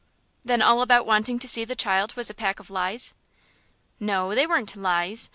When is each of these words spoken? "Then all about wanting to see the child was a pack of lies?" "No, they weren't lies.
"Then 0.43 0.63
all 0.63 0.81
about 0.81 1.05
wanting 1.05 1.37
to 1.37 1.47
see 1.47 1.63
the 1.63 1.75
child 1.75 2.15
was 2.15 2.27
a 2.31 2.33
pack 2.33 2.59
of 2.59 2.71
lies?" 2.71 3.13
"No, 3.99 4.33
they 4.33 4.47
weren't 4.47 4.75
lies. 4.75 5.29